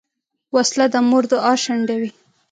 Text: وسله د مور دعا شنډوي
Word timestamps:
وسله 0.55 0.85
د 0.93 0.95
مور 1.09 1.23
دعا 1.31 1.53
شنډوي 1.63 2.11